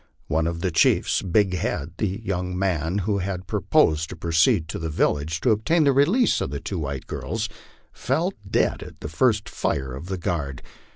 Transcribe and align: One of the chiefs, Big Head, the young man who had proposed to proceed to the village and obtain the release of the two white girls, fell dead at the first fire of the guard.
One 0.25 0.47
of 0.47 0.61
the 0.61 0.71
chiefs, 0.71 1.21
Big 1.21 1.53
Head, 1.53 1.91
the 1.99 2.07
young 2.25 2.57
man 2.57 2.97
who 3.05 3.19
had 3.19 3.45
proposed 3.45 4.09
to 4.09 4.15
proceed 4.15 4.67
to 4.69 4.79
the 4.79 4.89
village 4.89 5.39
and 5.43 5.51
obtain 5.51 5.83
the 5.83 5.93
release 5.93 6.41
of 6.41 6.49
the 6.49 6.59
two 6.59 6.79
white 6.79 7.05
girls, 7.05 7.47
fell 7.93 8.33
dead 8.49 8.81
at 8.81 9.01
the 9.01 9.09
first 9.09 9.47
fire 9.47 9.93
of 9.93 10.07
the 10.07 10.17
guard. 10.17 10.63